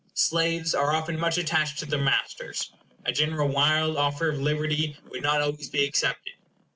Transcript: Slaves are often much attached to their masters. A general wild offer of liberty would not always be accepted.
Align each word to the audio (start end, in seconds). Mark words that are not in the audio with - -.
Slaves 0.15 0.73
are 0.73 0.95
often 0.95 1.19
much 1.19 1.37
attached 1.37 1.77
to 1.77 1.85
their 1.85 2.01
masters. 2.01 2.73
A 3.05 3.11
general 3.11 3.49
wild 3.49 3.97
offer 3.97 4.29
of 4.29 4.41
liberty 4.41 4.97
would 5.11 5.21
not 5.21 5.43
always 5.43 5.69
be 5.69 5.85
accepted. 5.85 6.33